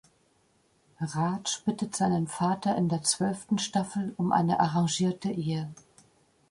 Raj 0.99 1.63
bittet 1.63 1.95
seinen 1.95 2.25
Vater 2.25 2.75
in 2.75 2.89
der 2.89 3.03
zwölften 3.03 3.59
Staffel 3.59 4.15
um 4.17 4.31
eine 4.31 4.59
arrangierte 4.59 5.29
Ehe. 5.29 5.69